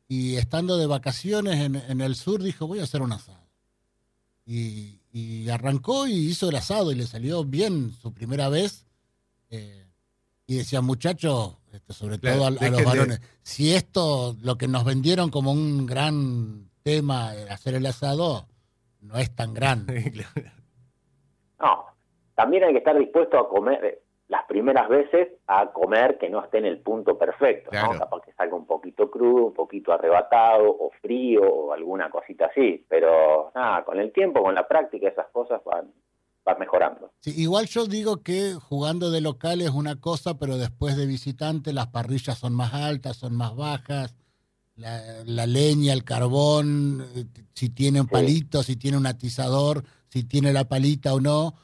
y 0.08 0.36
estando 0.36 0.76
de 0.78 0.86
vacaciones 0.86 1.60
en, 1.60 1.76
en 1.76 2.00
el 2.00 2.14
sur 2.14 2.42
dijo 2.42 2.66
voy 2.66 2.80
a 2.80 2.84
hacer 2.84 3.02
un 3.02 3.12
asado. 3.12 3.44
Y, 4.44 5.00
y 5.12 5.48
arrancó 5.48 6.06
y 6.06 6.12
hizo 6.12 6.48
el 6.48 6.56
asado 6.56 6.92
y 6.92 6.94
le 6.94 7.06
salió 7.06 7.44
bien 7.44 7.92
su 7.92 8.12
primera 8.12 8.48
vez. 8.48 8.86
eh, 9.50 9.82
y 10.46 10.58
decía, 10.58 10.80
muchachos, 10.80 11.56
este, 11.72 11.92
sobre 11.92 12.20
Claro, 12.20 12.36
todo 12.36 12.44
a, 12.46 12.66
a 12.66 12.70
los 12.70 12.84
varones, 12.84 13.20
si 13.42 13.75
esto, 13.75 14.36
lo 14.42 14.56
que 14.56 14.68
nos 14.68 14.84
vendieron 14.84 15.28
como 15.30 15.50
un 15.50 15.86
gran 15.86 16.70
tema, 16.84 17.34
eh, 17.34 17.48
hacer 17.50 17.75
el 17.75 17.84
asado, 17.86 18.46
no 19.00 19.16
es 19.18 19.34
tan 19.34 19.52
grande. 19.54 20.12
No, 21.58 21.86
también 22.34 22.64
hay 22.64 22.72
que 22.72 22.78
estar 22.78 22.98
dispuesto 22.98 23.38
a 23.38 23.48
comer 23.48 23.82
eh, 23.84 24.02
las 24.28 24.45
primeras 24.47 24.88
veces 24.88 25.28
a 25.47 25.73
comer 25.73 26.18
que 26.18 26.28
no 26.28 26.42
esté 26.42 26.59
en 26.59 26.64
el 26.66 26.80
punto 26.80 27.16
perfecto, 27.16 27.71
Claro. 27.71 27.92
¿no? 27.92 27.99
Capaz 28.00 28.23
que 28.23 28.33
salga 28.33 28.56
un 28.56 28.66
poquito 28.66 29.09
crudo, 29.11 29.47
un 29.47 29.54
poquito 29.54 29.92
arrebatado 29.92 30.68
o 30.68 30.90
frío 31.00 31.42
o 31.42 31.73
alguna 31.73 32.11
cosita 32.11 32.47
así, 32.47 32.85
pero 32.88 33.52
nada, 33.54 33.85
con 33.85 34.00
el 34.00 34.12
tiempo, 34.12 34.42
con 34.42 34.54
la 34.54 34.66
práctica 34.66 35.09
esas 35.09 35.28
cosas 35.33 35.61
van 35.64 35.92
van 36.45 36.61
mejorando. 36.61 37.11
Sí, 37.18 37.33
igual 37.42 37.66
yo 37.66 37.87
digo 37.87 38.23
que 38.23 38.54
jugando 38.54 39.11
de 39.11 39.21
local 39.21 39.61
es 39.62 39.71
una 39.71 40.00
cosa, 40.00 40.38
pero 40.38 40.56
después 40.59 40.97
de 40.97 41.04
visitante 41.04 41.73
las 41.73 41.88
parrillas 41.88 42.38
son 42.38 42.54
más 42.54 42.73
altas, 42.73 43.16
son 43.16 43.35
más 43.35 43.56
bajas, 43.56 44.14
la, 44.76 45.00
la 45.25 45.47
leña, 45.47 45.92
el 45.92 46.04
carbón, 46.04 47.04
eh, 47.16 47.25
si 47.52 47.71
tiene 47.71 48.00
un 48.00 48.06
Sí. 48.06 48.12
palito, 48.12 48.62
si 48.62 48.76
tiene 48.76 48.97
un 48.97 49.06
atizador, 49.09 49.83
si 50.09 50.23
tiene 50.23 50.52
la 50.52 50.64
palita 50.68 51.14
o 51.14 51.21
no. 51.21 51.54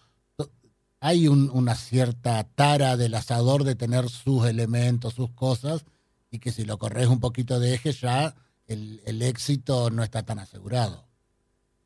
Hay 1.05 1.27
un- 1.27 1.51
una 1.53 1.75
cierta 1.75 2.45
tara 2.55 2.97
del 2.97 3.15
asador 3.15 3.65
de 3.65 3.75
tener 3.75 4.05
sus 4.09 4.47
elementos, 4.49 5.15
sus 5.15 5.31
cosas, 5.33 5.85
y 6.31 6.39
que 6.39 6.51
si 6.53 6.65
lo 6.65 6.79
corres 6.79 7.09
un 7.09 7.19
poquito 7.19 7.59
de 7.59 7.75
eje 7.75 7.91
ya 7.91 8.35
el, 8.69 9.01
el 9.05 9.21
éxito 9.21 9.91
no 9.91 10.05
está 10.05 10.23
tan 10.23 10.39
asegurado. 10.39 11.05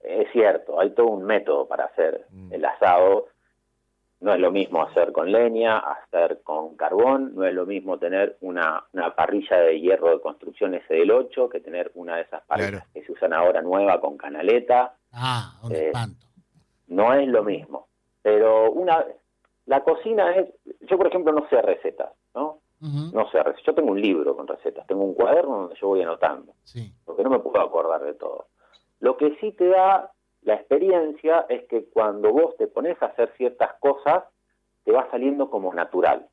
Es 0.01 0.29
cierto, 0.33 0.79
hay 0.79 0.91
todo 0.91 1.07
un 1.07 1.25
método 1.25 1.67
para 1.67 1.87
hacer 1.87 2.27
Mm. 2.31 2.53
el 2.53 2.65
asado. 2.67 3.27
No 4.21 4.35
es 4.35 4.41
lo 4.41 4.51
mismo 4.53 4.83
hacer 4.83 5.13
con 5.13 5.33
leña, 5.33 5.79
hacer 5.79 6.43
con 6.45 6.77
carbón, 6.77 7.35
no 7.35 7.45
es 7.45 7.55
lo 7.55 7.65
mismo 7.67 7.99
tener 7.99 8.37
una, 8.43 8.85
una 8.93 9.15
parrilla 9.15 9.57
de 9.61 9.81
hierro 9.81 10.11
de 10.11 10.21
construcción 10.21 10.75
S8 10.75 11.49
que 11.51 11.61
tener 11.61 11.91
una 11.95 12.17
de 12.17 12.23
esas 12.23 12.43
parrillas 12.45 12.71
Claro. 12.83 12.87
que 12.93 13.03
se 13.05 13.13
usan 13.13 13.33
ahora 13.33 13.63
nueva 13.63 13.99
con 14.01 14.17
canaleta. 14.19 14.95
Ah, 15.13 15.59
un 15.63 15.73
Eh, 15.73 15.87
espanto. 15.87 16.27
No 16.89 17.15
es 17.15 17.27
lo 17.29 17.43
mismo. 17.43 17.89
Pero 18.27 18.73
una 18.73 19.05
la 19.67 19.85
cocina 19.85 20.35
es, 20.35 20.49
yo 20.81 20.99
por 20.99 21.07
ejemplo 21.07 21.31
no 21.33 21.49
sé 21.49 21.63
recetas, 21.63 22.11
¿no? 22.35 22.59
No 22.81 23.31
sé 23.31 23.41
recetas. 23.41 23.63
Yo 23.65 23.73
tengo 23.77 23.93
un 23.93 24.01
libro 24.01 24.35
con 24.37 24.49
recetas, 24.49 24.85
tengo 24.89 25.05
un 25.05 25.15
cuaderno 25.15 25.59
donde 25.61 25.77
yo 25.77 25.87
voy 25.87 26.03
anotando 26.03 26.53
Sí. 26.65 26.93
porque 27.05 27.23
no 27.23 27.31
me 27.31 27.39
puedo 27.39 27.61
acordar 27.61 28.03
de 28.03 28.15
todo. 28.15 28.49
Lo 28.99 29.17
que 29.17 29.37
sí 29.41 29.53
te 29.53 29.69
da 29.69 30.11
la 30.43 30.55
experiencia 30.55 31.47
es 31.49 31.69
que 31.69 31.85
cuando 31.85 32.33
vos 32.33 32.57
te 32.57 32.67
pones 32.67 33.01
a 33.01 33.07
hacer 33.07 33.33
ciertas 33.37 33.75
cosas, 33.79 34.25
te 34.85 34.91
va 34.91 35.09
saliendo 35.13 35.49
como 35.49 35.73
natural. 35.73 36.27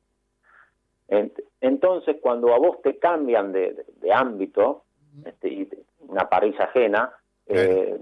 Ent- 1.08 1.44
Entonces, 1.60 2.16
cuando 2.20 2.52
a 2.52 2.58
vos 2.58 2.82
te 2.82 2.98
cambian 2.98 3.52
de, 3.52 3.72
de- 3.72 3.86
de 4.00 4.12
ámbito, 4.12 4.82
este, 5.24 5.48
y 5.48 5.66
te- 5.66 5.78
una 6.08 6.28
parrilla 6.28 6.64
ajena, 6.64 7.12
eh, 7.46 8.00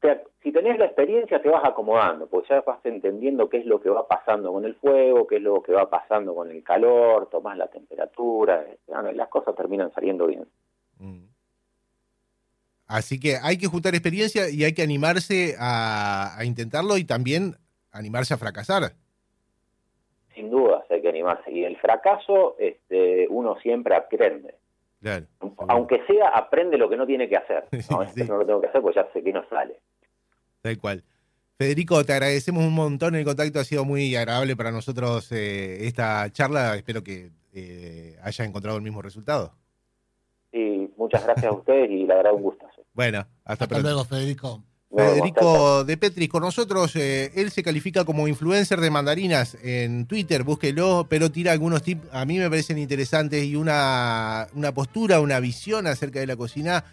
te- 0.00 0.24
si 0.42 0.52
tenés 0.52 0.78
la 0.78 0.86
experiencia 0.86 1.40
te 1.40 1.48
vas 1.48 1.64
acomodando, 1.64 2.26
porque 2.28 2.48
ya 2.50 2.60
vas 2.60 2.84
entendiendo 2.84 3.48
qué 3.48 3.58
es 3.58 3.66
lo 3.66 3.80
que 3.80 3.90
va 3.90 4.06
pasando 4.06 4.52
con 4.52 4.64
el 4.64 4.74
fuego, 4.76 5.26
qué 5.26 5.36
es 5.36 5.42
lo 5.42 5.62
que 5.62 5.72
va 5.72 5.88
pasando 5.90 6.34
con 6.34 6.50
el 6.50 6.62
calor, 6.62 7.28
tomás 7.30 7.56
la 7.56 7.68
temperatura, 7.68 8.62
este, 8.62 8.94
ah, 8.94 9.02
las 9.02 9.28
cosas 9.28 9.54
terminan 9.54 9.92
saliendo 9.92 10.26
bien. 10.26 10.46
Mm. 10.98 11.24
Así 12.86 13.18
que 13.18 13.36
hay 13.42 13.58
que 13.58 13.66
juntar 13.66 13.94
experiencia 13.94 14.48
y 14.48 14.62
hay 14.62 14.72
que 14.72 14.82
animarse 14.82 15.56
a, 15.58 16.38
a 16.38 16.44
intentarlo 16.44 16.96
y 16.96 17.04
también 17.04 17.56
animarse 17.90 18.34
a 18.34 18.38
fracasar. 18.38 18.92
Sin 20.34 20.50
duda, 20.50 20.84
hay 20.90 21.02
que 21.02 21.08
animarse. 21.08 21.50
Y 21.50 21.64
el 21.64 21.76
fracaso, 21.78 22.56
este, 22.58 23.26
uno 23.28 23.56
siempre 23.60 23.96
aprende. 23.96 24.54
Claro. 25.06 25.26
Aunque 25.68 26.04
sea, 26.08 26.30
aprende 26.30 26.76
lo 26.76 26.88
que 26.88 26.96
no 26.96 27.06
tiene 27.06 27.28
que 27.28 27.36
hacer. 27.36 27.68
No, 27.90 28.02
Sí. 28.12 28.22
esto 28.22 28.32
no 28.32 28.38
lo 28.40 28.46
tengo 28.46 28.60
que 28.60 28.66
hacer 28.66 28.82
porque 28.82 28.96
ya 28.96 29.06
sé 29.12 29.22
que 29.22 29.32
no 29.32 29.48
sale. 29.48 29.78
Tal 30.62 30.78
cual. 30.78 31.04
Federico, 31.56 32.04
te 32.04 32.12
agradecemos 32.12 32.64
un 32.64 32.74
montón 32.74 33.14
el 33.14 33.24
contacto, 33.24 33.60
ha 33.60 33.64
sido 33.64 33.84
muy 33.84 34.16
agradable 34.16 34.56
para 34.56 34.72
nosotros 34.72 35.30
eh, 35.30 35.86
esta 35.86 36.28
charla, 36.32 36.74
espero 36.74 37.04
que 37.04 37.30
eh, 37.54 38.16
haya 38.20 38.44
encontrado 38.44 38.76
el 38.78 38.82
mismo 38.82 39.00
resultado. 39.00 39.54
Y 40.52 40.90
muchas 40.96 41.24
gracias 41.24 41.52
a 41.52 41.54
ustedes 41.54 41.88
y 41.88 42.04
la 42.04 42.16
verdad 42.16 42.34
un 42.34 42.42
gustazo. 42.42 42.82
Bueno, 42.92 43.18
hasta, 43.20 43.52
Hasta 43.52 43.66
pronto. 43.68 43.86
luego, 43.88 44.04
Federico. 44.04 44.64
Federico 44.96 45.84
de 45.84 45.96
Petris 45.96 46.28
con 46.28 46.42
nosotros, 46.42 46.96
eh, 46.96 47.32
él 47.34 47.50
se 47.50 47.62
califica 47.62 48.04
como 48.04 48.28
influencer 48.28 48.80
de 48.80 48.90
mandarinas 48.90 49.56
en 49.62 50.06
Twitter, 50.06 50.42
búsquelo, 50.42 51.06
pero 51.08 51.30
tira 51.30 51.52
algunos 51.52 51.82
tips, 51.82 52.06
a 52.12 52.24
mí 52.24 52.38
me 52.38 52.48
parecen 52.48 52.78
interesantes 52.78 53.44
y 53.44 53.56
una, 53.56 54.48
una 54.54 54.72
postura, 54.72 55.20
una 55.20 55.38
visión 55.40 55.86
acerca 55.86 56.20
de 56.20 56.26
la 56.26 56.36
cocina 56.36 56.84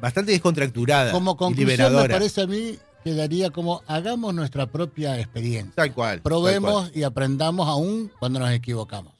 bastante 0.00 0.32
descontracturada 0.32 1.12
Como 1.12 1.32
y 1.32 1.36
conclusión, 1.36 1.94
me 1.94 2.08
parece 2.08 2.42
a 2.42 2.46
mí 2.46 2.78
quedaría 3.04 3.50
como 3.50 3.82
hagamos 3.86 4.34
nuestra 4.34 4.66
propia 4.66 5.18
experiencia. 5.20 5.72
Tal 5.76 5.94
cual. 5.94 6.16
tal 6.16 6.22
Probemos 6.22 6.88
cual. 6.88 6.92
y 6.92 7.04
aprendamos 7.04 7.68
aún 7.68 8.10
cuando 8.18 8.40
nos 8.40 8.50
equivocamos. 8.50 9.12